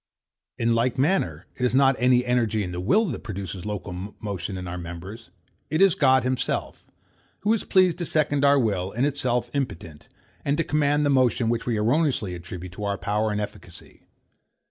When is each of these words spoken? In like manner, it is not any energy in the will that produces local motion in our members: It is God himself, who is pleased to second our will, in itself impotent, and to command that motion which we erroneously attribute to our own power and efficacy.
In 0.57 0.73
like 0.73 0.97
manner, 0.97 1.45
it 1.55 1.63
is 1.63 1.75
not 1.75 1.95
any 1.99 2.25
energy 2.25 2.63
in 2.63 2.71
the 2.71 2.79
will 2.79 3.05
that 3.09 3.19
produces 3.23 3.67
local 3.67 3.93
motion 4.19 4.57
in 4.57 4.67
our 4.67 4.79
members: 4.79 5.29
It 5.69 5.79
is 5.79 5.93
God 5.93 6.23
himself, 6.23 6.89
who 7.41 7.53
is 7.53 7.65
pleased 7.65 7.99
to 7.99 8.05
second 8.05 8.43
our 8.43 8.57
will, 8.57 8.91
in 8.93 9.05
itself 9.05 9.51
impotent, 9.53 10.07
and 10.43 10.57
to 10.57 10.63
command 10.63 11.05
that 11.05 11.11
motion 11.11 11.49
which 11.49 11.67
we 11.67 11.77
erroneously 11.77 12.33
attribute 12.33 12.71
to 12.73 12.83
our 12.83 12.93
own 12.93 12.97
power 12.99 13.31
and 13.31 13.39
efficacy. 13.39 14.01